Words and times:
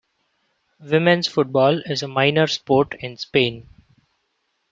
Women's 0.79 1.27
football 1.27 1.77
is 1.81 2.01
a 2.01 2.07
minor 2.07 2.47
sport 2.47 2.95
in 3.01 3.17
Spain. 3.17 3.69